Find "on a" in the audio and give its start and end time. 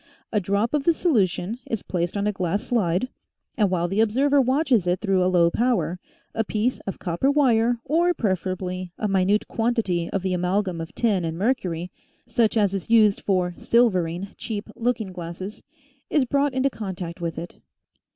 2.17-2.31